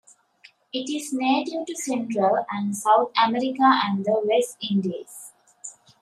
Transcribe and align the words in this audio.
It 0.73 0.89
is 0.89 1.13
native 1.13 1.67
to 1.67 1.75
Central 1.75 2.43
and 2.49 2.75
South 2.75 3.11
America 3.23 3.61
and 3.61 4.03
the 4.03 4.19
West 4.25 4.57
Indies. 4.67 5.31